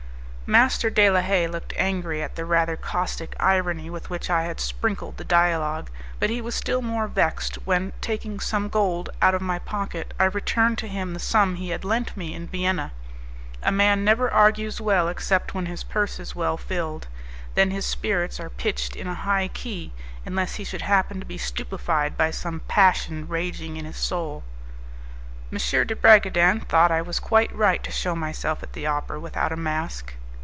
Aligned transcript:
Master 0.51 0.89
de 0.89 1.09
la 1.09 1.21
Haye 1.21 1.47
looked 1.47 1.71
angry 1.77 2.21
at 2.21 2.35
the 2.35 2.43
rather 2.43 2.75
caustic 2.75 3.37
irony 3.39 3.89
with 3.89 4.09
which 4.09 4.29
I 4.29 4.41
had 4.43 4.59
sprinkled 4.59 5.15
the 5.15 5.23
dialogue; 5.23 5.89
but 6.19 6.29
he 6.29 6.41
was 6.41 6.55
still 6.55 6.81
more 6.81 7.07
vexed 7.07 7.55
when, 7.65 7.93
taking 8.01 8.37
some 8.41 8.67
gold 8.67 9.09
out 9.21 9.33
of 9.33 9.41
my 9.41 9.59
pocket, 9.59 10.13
I 10.19 10.25
returned 10.25 10.77
to 10.79 10.89
him 10.89 11.13
the 11.13 11.21
sum 11.21 11.55
he 11.55 11.69
had 11.69 11.85
lent 11.85 12.17
me 12.17 12.33
in 12.33 12.47
Vienna. 12.47 12.91
A 13.63 13.71
man 13.71 14.03
never 14.03 14.29
argues 14.29 14.81
well 14.81 15.07
except 15.07 15.53
when 15.53 15.67
his 15.67 15.85
purse 15.85 16.19
is 16.19 16.35
well 16.35 16.57
filled; 16.57 17.07
then 17.55 17.71
his 17.71 17.85
spirits 17.85 18.37
are 18.37 18.49
pitched 18.49 18.93
in 18.97 19.07
a 19.07 19.15
high 19.15 19.47
key, 19.47 19.93
unless 20.25 20.55
he 20.55 20.65
should 20.65 20.81
happen 20.81 21.21
to 21.21 21.25
be 21.25 21.37
stupefied 21.37 22.17
by 22.17 22.29
some 22.29 22.59
passion 22.67 23.25
raging 23.25 23.77
in 23.77 23.85
his 23.85 23.95
soul. 23.95 24.43
M. 25.49 25.57
de 25.87 25.95
Bragadin 25.95 26.59
thought 26.59 26.91
I 26.91 27.01
was 27.01 27.21
quite 27.21 27.55
right 27.55 27.81
to 27.85 27.91
shew 27.93 28.17
myself 28.17 28.61
at 28.61 28.73
the 28.73 28.85
opera 28.85 29.17
without 29.17 29.53
a 29.53 29.55
mask. 29.55 30.15